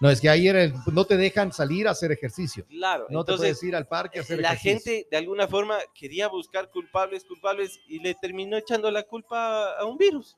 [0.00, 2.64] No, es que ayer el- no te dejan salir a hacer ejercicio.
[2.66, 4.92] Claro, No te entonces puedes ir al parque a hacer la ejercicio.
[4.94, 9.84] gente de alguna forma quería buscar culpables, culpables y le terminó echando la culpa a
[9.84, 10.36] un virus.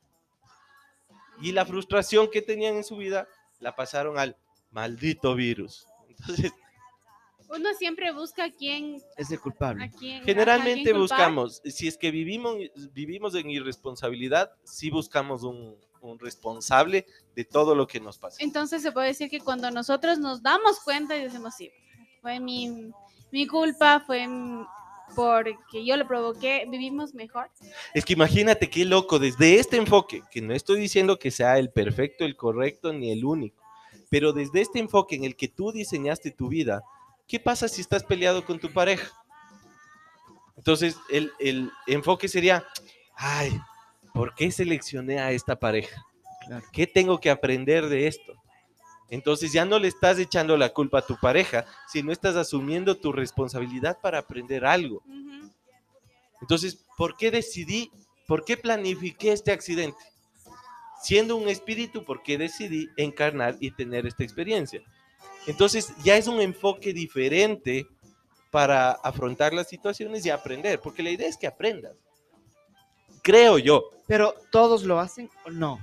[1.41, 3.27] Y la frustración que tenían en su vida
[3.59, 4.35] la pasaron al
[4.71, 5.87] maldito virus.
[6.09, 6.51] Entonces,
[7.49, 9.91] Uno siempre busca a quién, Es el a culpable.
[9.97, 10.23] quién.
[10.23, 12.55] generalmente buscamos, si es que vivimos,
[12.93, 18.37] vivimos en irresponsabilidad, sí buscamos un, un responsable de todo lo que nos pasa.
[18.39, 21.71] Entonces se puede decir que cuando nosotros nos damos cuenta y decimos, sí,
[22.21, 22.91] fue mi,
[23.31, 24.27] mi culpa, fue
[25.15, 27.49] porque yo lo provoqué, vivimos mejor.
[27.93, 31.69] Es que imagínate qué loco, desde este enfoque, que no estoy diciendo que sea el
[31.69, 33.61] perfecto, el correcto ni el único,
[34.09, 36.83] pero desde este enfoque en el que tú diseñaste tu vida,
[37.27, 39.11] ¿qué pasa si estás peleado con tu pareja?
[40.57, 42.65] Entonces, el, el enfoque sería,
[43.15, 43.59] ay,
[44.13, 46.05] ¿por qué seleccioné a esta pareja?
[46.45, 46.65] Claro.
[46.71, 48.33] ¿Qué tengo que aprender de esto?
[49.09, 53.11] Entonces ya no le estás echando la culpa a tu pareja, sino estás asumiendo tu
[53.11, 55.03] responsabilidad para aprender algo.
[56.41, 57.91] Entonces, ¿por qué decidí,
[58.27, 60.03] por qué planifiqué este accidente?
[61.01, 64.81] Siendo un espíritu, ¿por qué decidí encarnar y tener esta experiencia?
[65.47, 67.85] Entonces, ya es un enfoque diferente
[68.49, 71.95] para afrontar las situaciones y aprender, porque la idea es que aprendas.
[73.23, 73.89] Creo yo.
[74.07, 75.79] Pero todos lo hacen o no.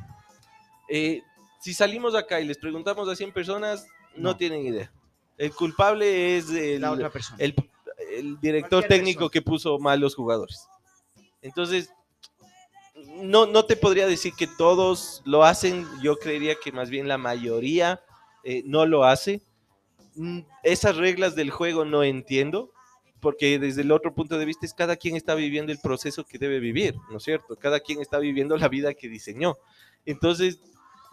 [0.89, 1.23] Eh,
[1.61, 4.37] si salimos acá y les preguntamos a 100 personas, no, No.
[4.37, 4.93] tienen idea.
[5.39, 7.37] El culpable es el, La otra persona.
[7.41, 7.55] el,
[8.17, 9.31] el director técnico persona.
[9.33, 10.67] que puso mal los jugadores.
[11.43, 11.91] Entonces,
[13.23, 17.17] no, no te podría decir que todos lo hacen, yo creería que más bien la
[17.19, 18.03] mayoría
[18.45, 19.41] eh, no lo hace.
[20.17, 22.71] Mm, Esas reglas del juego no entiendo,
[23.21, 26.39] porque desde el otro punto de vista es cada quien está viviendo el proceso que
[26.39, 27.57] debe vivir, ¿no es cierto?
[27.57, 29.57] Cada quien está viviendo la vida que diseñó.
[30.07, 30.59] Entonces,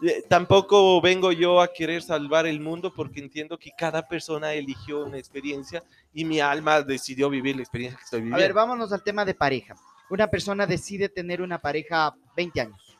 [0.00, 5.04] eh, tampoco vengo yo a querer salvar el mundo porque entiendo que cada persona eligió
[5.04, 5.82] una experiencia
[6.14, 8.42] y mi alma decidió vivir la experiencia que estoy A viviendo.
[8.42, 9.74] ver, vámonos al tema de pareja.
[10.10, 12.96] Una persona decide tener una pareja 20 años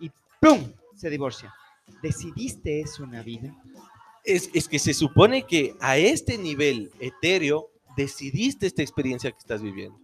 [0.00, 0.70] y ¡plum!
[0.94, 1.52] se divorcia.
[2.02, 3.54] ¿Decidiste eso en la vida?
[4.22, 9.62] Es, es que se supone que a este nivel etéreo decidiste esta experiencia que estás
[9.62, 9.98] viviendo.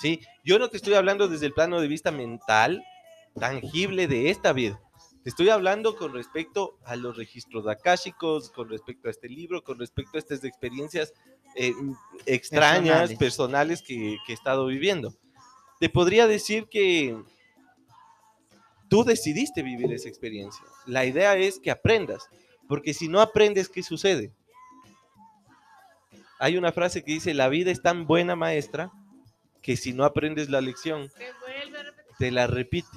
[0.00, 0.20] ¿Sí?
[0.44, 2.82] Yo no te estoy hablando desde el plano de vista mental,
[3.38, 4.80] tangible de esta vida.
[5.22, 9.78] Te estoy hablando con respecto a los registros akáshicos, con respecto a este libro, con
[9.78, 11.12] respecto a estas experiencias
[11.56, 11.74] eh,
[12.24, 13.18] extrañas, Personales.
[13.18, 15.14] personales, que, que he estado viviendo.
[15.78, 17.16] Te podría decir que
[18.88, 20.64] tú decidiste vivir esa experiencia.
[20.86, 22.28] La idea es que aprendas,
[22.68, 24.32] porque si no aprendes, ¿qué sucede?
[26.40, 28.90] Hay una frase que dice, la vida es tan buena maestra
[29.62, 31.10] que si no aprendes la lección,
[32.18, 32.88] Te la repite.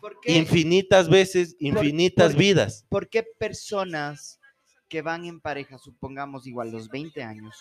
[0.00, 2.86] ¿Por qué, Infinitas veces, infinitas por- vidas.
[2.88, 4.40] por qué personas
[4.88, 7.54] que van en pareja, supongamos igual los 20 años,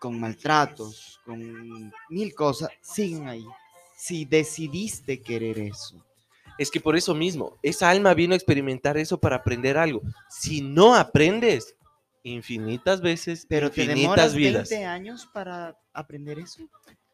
[0.00, 3.44] con maltratos, con mil cosas, siguen ahí?
[3.96, 6.04] Si decidiste querer eso.
[6.58, 10.02] Es que por eso mismo, esa alma vino a experimentar eso para aprender algo.
[10.28, 11.74] Si no aprendes,
[12.24, 14.68] infinitas veces, Pero infinitas vidas.
[14.70, 16.62] 20 años para aprender eso.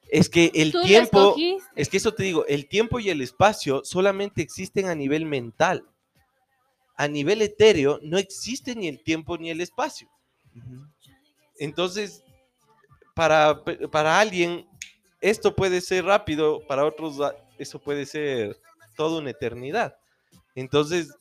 [0.09, 1.37] Es que el tiempo,
[1.77, 5.85] es que eso te digo, el tiempo y el espacio solamente existen a nivel mental.
[6.97, 10.09] A nivel etéreo no existe ni el tiempo ni el espacio.
[11.59, 12.25] Entonces,
[13.15, 14.67] para, para alguien,
[15.21, 18.59] esto puede ser rápido, para otros, ah, eso puede ser
[18.97, 19.97] toda una eternidad.
[20.55, 21.15] Entonces,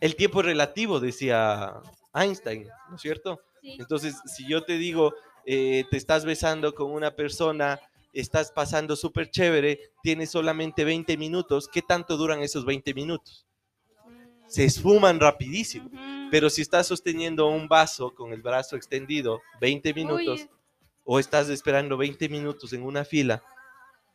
[0.00, 1.80] el tiempo es relativo, decía
[2.14, 3.40] Einstein, ¿no es cierto?
[3.60, 3.76] Sí.
[3.78, 5.14] Entonces, si yo te digo,
[5.46, 7.80] eh, te estás besando con una persona,
[8.12, 13.46] estás pasando súper chévere, tienes solamente 20 minutos, ¿qué tanto duran esos 20 minutos?
[14.46, 15.90] Se esfuman rapidísimo.
[16.30, 20.50] Pero si estás sosteniendo un vaso con el brazo extendido 20 minutos Uy,
[21.04, 23.42] o estás esperando 20 minutos en una fila,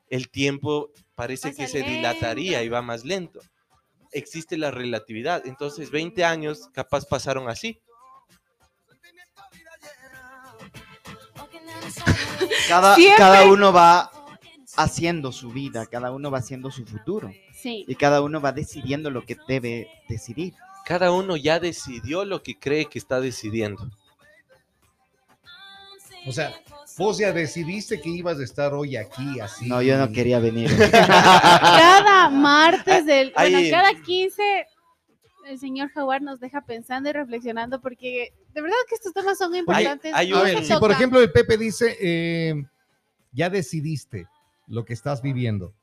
[0.09, 3.39] el tiempo parece Pasa que se dilataría y va más lento.
[4.11, 5.45] Existe la relatividad.
[5.45, 7.79] Entonces, 20 años capaz pasaron así.
[12.67, 13.17] Cada, Siempre.
[13.17, 14.11] cada uno va
[14.77, 17.83] haciendo su vida, cada uno va haciendo su futuro Sí.
[17.87, 20.53] y cada uno va decidiendo lo que debe decidir.
[20.85, 23.89] Cada uno ya decidió lo que cree que está decidiendo.
[26.25, 26.53] O sea,
[26.97, 29.67] vos ya decidiste que ibas a estar hoy aquí, así.
[29.67, 30.69] No, yo no quería venir.
[30.91, 34.67] Cada martes del, bueno, cada 15
[35.49, 39.55] el señor Jaguar nos deja pensando y reflexionando porque de verdad que estos temas son
[39.55, 40.13] importantes.
[40.13, 42.53] hay no se ver, si por ejemplo el Pepe dice, eh,
[43.31, 44.27] ya decidiste
[44.67, 45.73] lo que estás viviendo.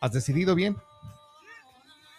[0.00, 0.76] ¿Has decidido bien?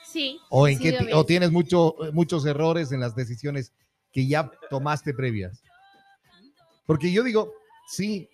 [0.06, 0.40] Sí.
[0.50, 1.26] ¿O, en qué ti- o bien.
[1.26, 3.72] tienes mucho, muchos errores en las decisiones
[4.12, 5.62] que ya tomaste previas?
[6.86, 7.54] Porque yo digo,
[7.88, 8.28] sí,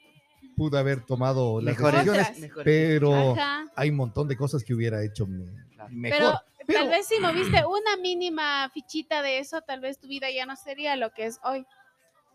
[0.55, 2.05] pude haber tomado las Mejores.
[2.05, 2.63] decisiones, mejores.
[2.65, 3.65] pero Ajá.
[3.75, 5.59] hay un montón de cosas que hubiera hecho mejor.
[6.01, 10.29] Pero, Pero- tal vez si moviste una mínima fichita de eso, tal vez tu vida
[10.31, 11.65] ya no sería lo que es hoy.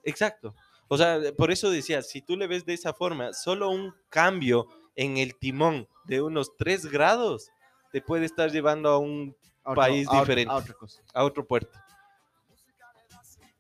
[0.05, 0.55] Exacto.
[0.89, 4.67] O sea, por eso decía, si tú le ves de esa forma, solo un cambio
[4.97, 7.51] en el timón de unos 3 grados
[7.93, 10.53] te puede estar llevando a un A país a diferente.
[10.53, 11.03] a otra cosa.
[11.15, 11.79] a otro puerto.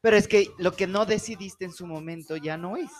[0.00, 2.90] Pero es que lo que no decidiste en su momento ya no es.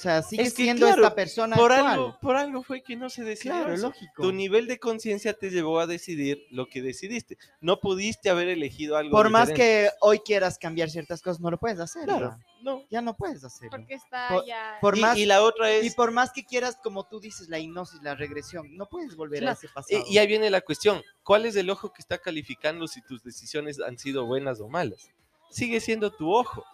[0.00, 1.92] O sea, sigue Es que, siendo claro, esta persona Por actual.
[1.92, 3.52] algo, por algo fue que no se decidió.
[3.52, 3.88] Claro, eso.
[3.88, 4.22] lógico.
[4.22, 7.36] Tu nivel de conciencia te llevó a decidir lo que decidiste.
[7.60, 9.90] No pudiste haber elegido algo Por más diferente.
[9.90, 12.04] que hoy quieras cambiar ciertas cosas, no lo puedes hacer.
[12.04, 12.62] Claro, ya.
[12.62, 12.82] no.
[12.88, 13.72] Ya no puedes hacerlo.
[13.76, 14.78] Porque está Por- ya.
[14.80, 17.50] por y, más- y la otra es Y por más que quieras, como tú dices,
[17.50, 20.02] la hipnosis, la regresión, no puedes volver Claro, a ese pasado.
[20.08, 23.22] Y, y ahí viene la cuestión, ¿cuál es el ojo que está calificando si tus
[23.22, 25.10] decisiones han sido buenas o malas?
[25.50, 26.64] Sigue siendo tu ojo.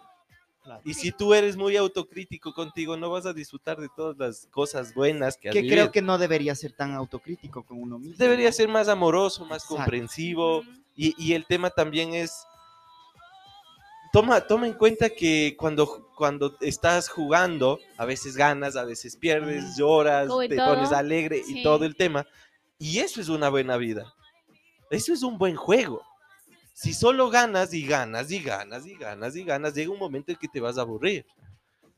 [0.67, 0.81] Claro.
[0.83, 4.93] Y si tú eres muy autocrítico contigo, no vas a disfrutar de todas las cosas
[4.93, 5.75] buenas que has que vivido.
[5.75, 8.15] creo que no debería ser tan autocrítico con uno mismo.
[8.17, 9.75] Debería ser más amoroso, más Exacto.
[9.77, 10.63] comprensivo.
[10.93, 12.33] Y, y el tema también es,
[14.11, 19.77] toma, toma en cuenta que cuando, cuando estás jugando, a veces ganas, a veces pierdes,
[19.77, 20.75] lloras, Como y te todo.
[20.75, 21.63] pones alegre y Sí.
[21.63, 22.25] todo el tema.
[22.79, 24.13] Y eso es una buena vida.
[24.89, 26.01] Eso es un buen juego.
[26.79, 30.37] Si solo ganas y ganas y ganas y ganas y ganas, llega un momento en
[30.37, 31.25] que te vas a aburrir.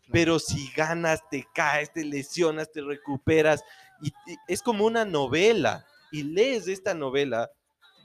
[0.09, 3.61] Pero si ganas, te caes, te lesionas, te recuperas,
[4.01, 5.85] y, y es como una novela.
[6.13, 7.51] Y lees esta novela,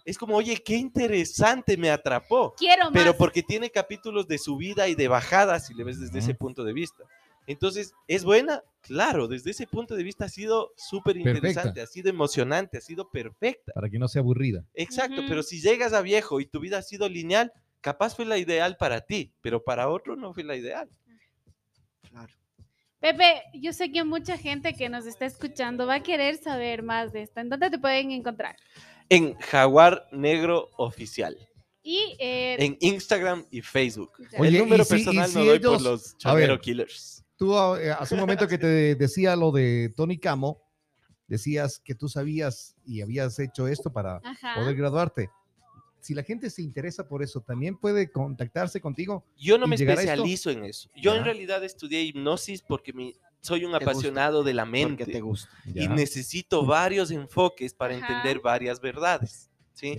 [0.04, 2.56] es como, oye, qué interesante, me atrapó.
[2.56, 2.92] Quiero más.
[2.92, 6.38] Pero porque tiene capítulos de subida y de bajada, si le ves desde ese Ujú.
[6.38, 7.04] punto de vista.
[7.46, 8.62] Entonces, ¿es buena?
[8.80, 13.10] Claro, desde ese punto de vista ha sido súper interesante, ha sido emocionante, ha sido
[13.10, 13.72] perfecta.
[13.74, 14.64] Para que no sea aburrida.
[14.74, 18.38] Exacto, pero si llegas a viejo y tu vida ha sido lineal, capaz fue la
[18.38, 20.88] ideal para ti, pero para otro no fue la ideal.
[22.10, 22.32] Claro.
[23.00, 27.12] Pepe, yo sé que mucha gente que nos está escuchando va a querer saber más
[27.12, 27.40] de esto.
[27.40, 28.56] ¿En dónde te pueden encontrar?
[29.10, 31.36] En Jaguar Negro Oficial,
[31.82, 34.10] Y eh, en Instagram y Facebook.
[34.38, 36.60] Oye, El número y si- y personal si no doy por los Chavero ver.
[36.60, 37.23] Killers.
[37.36, 40.62] Tú eh, hace un momento que te decía lo de Tony Camo,
[41.26, 44.54] decías que tú sabías y habías hecho esto para Ajá.
[44.54, 45.30] poder graduarte.
[46.00, 49.24] Si la gente se interesa por eso, también puede contactarse contigo.
[49.38, 50.90] Yo no ¿Y me especializo en eso.
[50.94, 54.70] Yo en realidad estudié hipnosis porque mi- soy un Te gusta, apasionado de la Porque
[54.86, 55.48] mente te gusta.
[55.74, 58.06] y necesito varios enfoques para Ajá.
[58.06, 59.50] entender varias verdades.
[59.72, 59.98] ¿sí?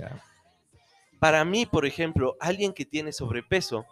[1.19, 3.85] Para mí, por ejemplo, alguien que tiene sobrepeso,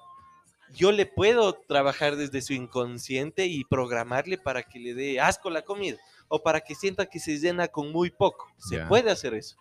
[0.73, 5.61] yo le puedo trabajar desde su inconsciente y programarle para que le dé asco la
[5.61, 5.97] comida
[6.27, 8.47] o para que sienta que se llena con muy poco.
[8.57, 9.57] Se puede hacer eso.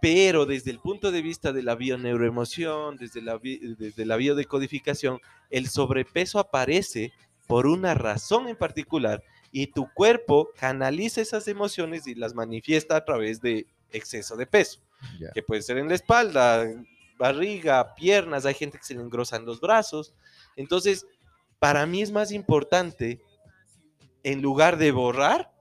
[0.00, 5.68] Pero desde el punto de vista de la bioneuroemoción, desde la, desde la biodecodificación, el
[5.68, 7.12] sobrepeso aparece
[7.46, 9.22] por una razón en particular
[9.52, 14.80] y tu cuerpo canaliza esas emociones y las manifiesta a través de exceso de peso
[15.34, 16.66] que puede ser en la espalda,
[17.18, 20.14] barriga, piernas, hay gente que se le engrosan los brazos.
[20.56, 21.06] Entonces,
[21.58, 23.20] para mí es más importante,
[24.22, 25.52] en lugar de borrar,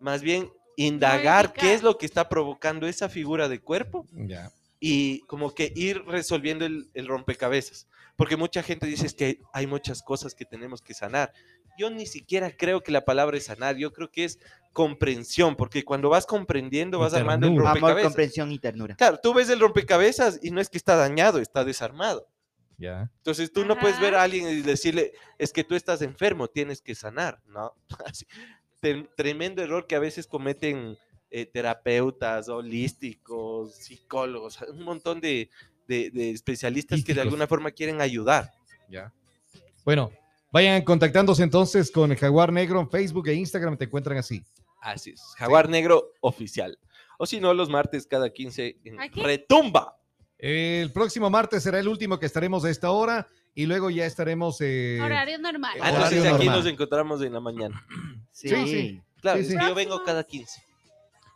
[0.00, 4.52] más bien indagar qué es lo que está provocando esa figura de cuerpo ya.
[4.80, 7.88] Y como que ir resolviendo el, el rompecabezas.
[8.16, 11.32] Porque mucha gente dice es que hay muchas cosas que tenemos que sanar.
[11.78, 14.40] Yo ni siquiera creo que la palabra es sanar, yo creo que es
[14.72, 17.70] comprensión, porque cuando vas comprendiendo vas armando el ternura.
[17.70, 18.10] Amor, rompecabezas.
[18.10, 18.96] comprensión y ternura.
[18.96, 22.28] Claro, tú ves el rompecabezas y no es que está dañado, está desarmado.
[22.76, 23.10] ya.
[23.18, 26.82] Entonces tú no puedes ver a alguien y decirle, es que tú estás enfermo, tienes
[26.82, 27.74] que sanar, ¿no?
[29.16, 30.96] Tremendo error que a veces cometen
[31.30, 35.50] eh, terapeutas, holísticos, psicólogos, un montón de,
[35.86, 38.50] de- de especialistas que de alguna forma quieren ayudar.
[38.88, 39.12] Ya.
[39.84, 40.10] Bueno,
[40.52, 44.42] vayan contactándose entonces con el Jaguar Negro en Facebook e Instagram, te encuentran así.
[44.80, 46.78] Así es, Jaguar Negro Oficial.
[47.18, 49.20] O si no, los martes cada 15 en ¿Aquí?
[49.20, 49.96] Retumba.
[50.38, 54.58] El próximo martes será el último que estaremos a esta hora y luego ya estaremos.
[54.60, 55.72] eh, Horario normal.
[55.80, 56.56] Ah, Horario Entonces aquí normal.
[56.62, 57.84] nos encontramos en la mañana.
[58.30, 58.48] Sí.
[58.50, 59.02] Sí, sí.
[59.20, 59.58] Claro, Sí, es sí.
[59.58, 60.62] que yo vengo cada 15.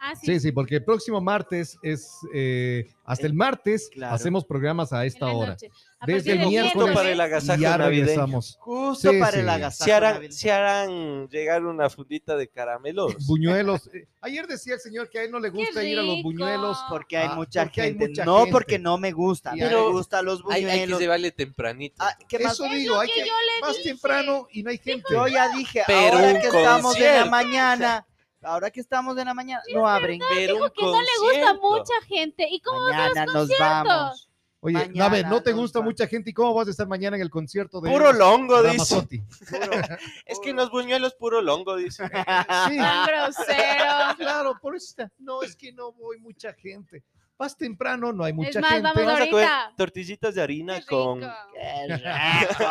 [0.04, 0.26] Ah, sí.
[0.26, 4.14] Sí, sí, porque el próximo martes es eh, hasta el martes Claro.
[4.14, 5.56] hacemos programas a esta hora.
[6.04, 8.06] Desde el miércoles Justo para el agasajo Y ya navideño.
[8.06, 8.56] regresamos.
[8.58, 9.38] Justo Sí, para sí.
[9.38, 9.84] el agasajo.
[9.84, 13.14] Se harán, se llegar una fundita de caramelos.
[13.28, 13.86] Buñuelos.
[13.94, 16.78] Eh, Ayer decía el señor que a él no le gusta ir a los buñuelos.
[16.88, 18.08] Porque hay Ah, mucha porque hay gente.
[18.08, 18.50] mucha no gente.
[18.52, 19.52] porque no me gusta.
[19.56, 21.00] Pero me gustan los Hay, hay que buñuelos.
[21.00, 21.94] llevarle tempranito.
[22.00, 22.54] Ah, ¿qué más?
[22.54, 23.24] Eso digo, hay que
[23.60, 23.88] más dije.
[23.90, 25.04] temprano y no hay gente.
[25.08, 28.06] Yo ya dije, Pero ahora que estamos en la mañana,
[28.42, 30.20] ahora que estamos en la mañana, no abren.
[30.34, 32.46] Pero un Que no le gusta mucha gente.
[32.50, 33.58] ¿Y cómo Mañana nos conciertos?
[33.60, 34.28] vamos.
[34.64, 36.30] Oye, Mañana Nave, ¿no te nos gusta mucha gente?
[36.30, 38.94] ¿Y cómo vas a estar mañana en el concierto de Puro longo, dice.
[39.50, 42.04] Puro- Es que los buñuelos puro longo, dice.
[42.68, 44.16] Sí, Tan grosero.
[44.18, 45.10] claro, por eso está.
[45.18, 47.02] No, es que no voy mucha gente.
[47.36, 48.82] Vas temprano, no hay mucha más, gente.
[48.84, 49.72] vamos Vamos a comer ahorita.
[49.76, 51.20] tortillitas de harina Qué con...
[51.54, 52.64] ¡Qué rico!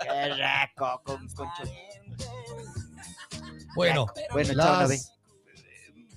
[0.00, 1.02] ¡Qué rico!
[1.04, 1.48] Con, con
[3.76, 5.12] Bueno, Bueno, las...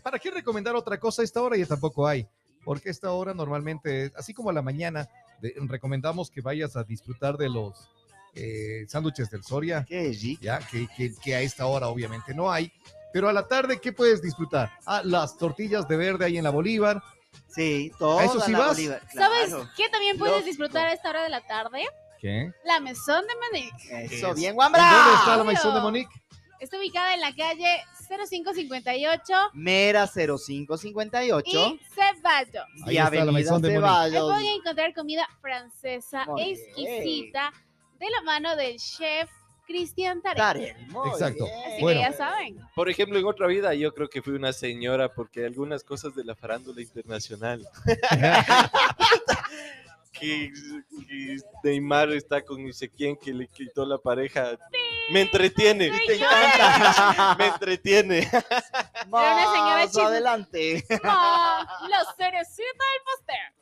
[0.02, 1.22] ¿para qué recomendar otra cosa?
[1.22, 2.28] A esta hora ya tampoco hay.
[2.66, 5.08] Porque esta hora normalmente, así como a la mañana,
[5.42, 7.90] de- recomendamos que vayas a disfrutar de los
[8.36, 10.42] eh, sándwiches del Soria, ¡Qué rico!
[10.44, 12.72] ya que, que- que a esta hora obviamente no hay.
[13.12, 14.72] Pero a la tarde, ¿qué puedes disfrutar?
[14.86, 17.02] Ah, las tortillas de verde ahí en la Bolívar.
[17.48, 18.22] Sí, todo.
[18.22, 18.78] eso sí vas?
[19.14, 20.48] ¿Sabes qué también puedes Lógico.
[20.50, 21.84] disfrutar a esta hora de la tarde?
[22.20, 22.52] ¿Qué?
[22.66, 24.06] La Mesón de Monique.
[24.16, 24.82] Eso, Es- bien, ¿En Wambra.
[24.84, 26.12] dónde está la maison de Monique?
[26.60, 32.64] Está ubicada en la calle 0558 Mera y 0558 Ceballo.
[32.86, 34.30] Ahí y está la Avenida Ceballos.
[34.32, 36.58] pueden encontrar comida francesa Muy bien.
[36.58, 37.54] exquisita
[38.00, 39.30] de la mano del chef
[39.68, 40.76] Cristian Tarek.
[41.12, 41.46] Exacto.
[41.46, 41.60] bien.
[41.68, 42.02] Así Bueno.
[42.02, 42.58] que ya saben.
[42.76, 46.24] Por ejemplo, en otra vida yo creo que fui una señora porque algunas cosas de
[46.24, 47.68] la farándula internacional.
[50.20, 50.52] que,
[51.08, 54.58] que Neymar está con ni sé quién que le quitó la pareja.
[55.12, 55.92] Me entretiene.
[56.06, 57.36] Te encanta.
[57.38, 58.20] Me entretiene.
[58.20, 58.44] Era
[59.12, 60.86] una señora Más adelante.
[61.04, 61.60] No,
[61.90, 63.54] los cerecitos del póster.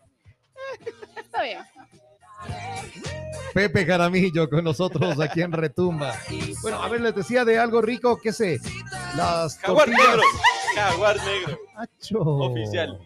[1.15, 1.59] Está bien.
[3.53, 6.13] Pepe Jaramillo con nosotros aquí en Retumba.
[6.61, 8.59] Bueno, a ver, les decía de algo rico, qué sé.
[9.15, 10.07] Las Jaguar tortillas.
[10.07, 10.23] negro.
[10.75, 11.59] Jaguar negro.
[11.75, 12.19] Acho.
[12.19, 12.99] Oficial.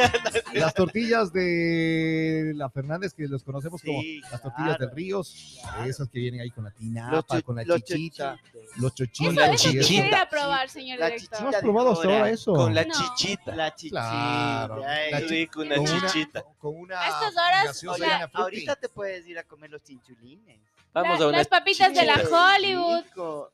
[0.54, 4.86] Las tortillas de la Fernández, que los conocemos como Sí, las tortillas claro.
[4.86, 8.36] del Ríos, esas que vienen ahí con la tinapa, con la los chichita,
[8.76, 9.34] los chochitos.
[9.36, 9.78] Eso, chichita.
[9.80, 11.30] quisiera ir a probar, señor La director.
[11.42, 11.60] ¿No has chichita.
[11.60, 12.52] probado hasta ahora eso?
[12.54, 12.94] Con la No.
[12.94, 13.54] chichita.
[13.56, 14.00] La chichita.
[14.00, 15.10] Claro, ay.
[15.12, 16.44] la Qué rico, una con chichita.
[16.58, 18.42] con una A estas horas, gaseosa o sea, llena de frutti.
[18.42, 20.60] Ahorita te puedes ir a comer los chinchulines.
[20.92, 22.54] Vamos La- a una las papitas de la chichita.
[22.56, 23.04] Hollywood.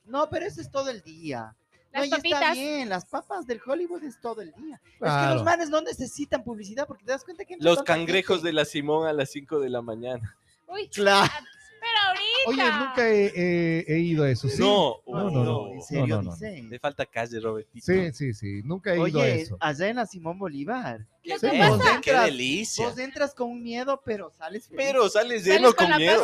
[0.05, 1.53] No, pero eso es todo el día.
[1.97, 2.53] No, Las y está papitas.
[2.57, 4.75] bien, las papas del Hollywood es todo el día.
[4.85, 5.35] Es que Claro.
[5.35, 7.53] los manes no necesitan publicidad porque te das cuenta que...
[7.55, 8.47] entra Los cangrejos gente.
[8.49, 10.37] de la Simón a las 5 de la mañana.
[10.67, 11.31] Uy, Claro.
[11.79, 12.79] pero Oye, ahorita.
[12.85, 14.47] nunca he, he- he ido a eso.
[14.49, 14.59] ¿sí?
[14.59, 15.73] No, No, no, no.
[15.73, 16.31] ¿En serio no, no.
[16.33, 16.61] dice?
[16.63, 17.85] Le falta calle, Robertito.
[17.85, 18.61] Sí, sí, sí.
[18.63, 19.57] Nunca he ido a Oye, eso.
[19.59, 21.05] allá en la Simón Bolívar.
[21.23, 22.87] Lo Sí, que vos pasa, Qué entras- delicia.
[22.87, 24.85] Vos entras con un miedo, pero sales feliz.
[24.85, 26.23] Pero sales Sales lleno con con la miedo.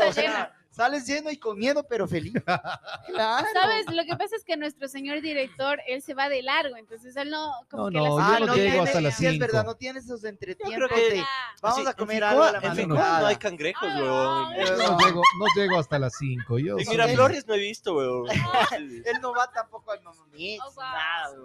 [0.74, 2.34] Sales lleno y con miedo, pero feliz.
[3.08, 3.48] claro.
[3.54, 3.86] ¿Sabes?
[3.92, 7.30] Lo que pasa es que nuestro señor director, él se va de largo, entonces él
[7.30, 7.52] no...
[7.70, 9.46] Como No, que no, las- yo Ah, no no llego hasta las sí, es cinco.
[9.46, 11.26] verdad, no tiene esos entretiempos que- de Ah,
[11.62, 13.20] vamos Sí, a comer algo a la En madrugada.
[13.22, 14.54] no hay cangrejos, Ay, weón.
[14.56, 16.60] Yo no llego, no llego hasta las 5.
[16.60, 18.28] Yo En soy- Miraflores no he visto, weón.
[18.30, 18.34] Sí.
[19.06, 20.84] Él no va tampoco al Mamma Mix, Oh, wow.
[20.84, 21.44] nada, weón.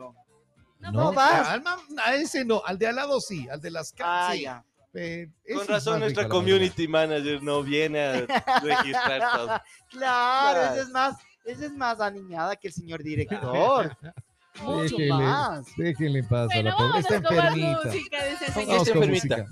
[0.80, 1.60] no, No, No vas.
[1.98, 4.40] a ese no, al de al lado sí, al de las Ah, casas.
[4.40, 4.64] ya.
[4.92, 8.12] Con razón nuestra community manager no viene a
[8.62, 9.46] registrar todo.
[9.46, 10.60] Claro, Claro.
[10.74, 13.96] esa es más, esa es más animada que el señor director.
[14.62, 15.66] Mucho Déjenle, más.
[15.76, 16.88] déjenle en paz a Bueno, la pobre.
[16.88, 17.84] vamos Está a escobar enfermita.
[17.84, 19.46] música de ese ¿Con qué está con enfermita?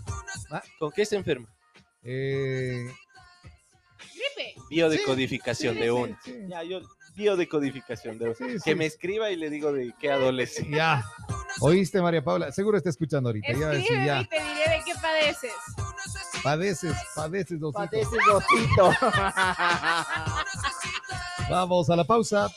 [0.80, 1.48] ¿Con qué se enferma?
[2.02, 2.86] Eh,
[3.98, 4.54] Gripe.
[4.68, 6.18] Biodecodificación sí, de sí, uno.
[6.24, 6.34] sí.
[6.48, 6.80] Ya, yo,
[7.14, 8.34] biodecodificación de uno.
[8.34, 10.66] Sí, Que me escriba y le digo de qué adolece.
[10.68, 11.04] Ya.
[11.60, 12.52] ¿Oíste, María Paula?
[12.52, 13.52] Seguro está escuchando ahorita.
[13.52, 14.20] Ya ya.
[14.20, 15.52] y te diré de qué padeces.
[16.42, 17.88] Padeces, padeces, dos hijos.
[17.88, 18.90] Padece gotito.
[21.50, 22.48] Vamos a la pausa.